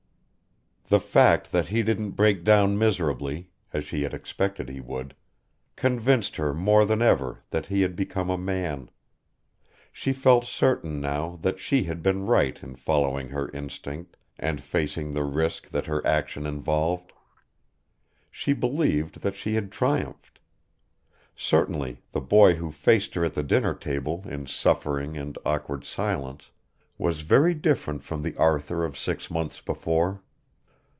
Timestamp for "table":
23.75-24.23